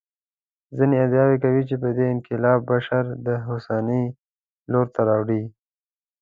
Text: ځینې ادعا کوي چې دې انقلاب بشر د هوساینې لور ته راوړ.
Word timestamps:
ځینې 0.77 0.95
ادعا 1.05 1.25
کوي 1.43 1.63
چې 1.69 1.75
دې 1.97 2.05
انقلاب 2.13 2.59
بشر 2.71 3.03
د 3.25 3.27
هوساینې 3.45 4.03
لور 4.71 4.87
ته 4.93 5.01
راوړ. 5.07 5.29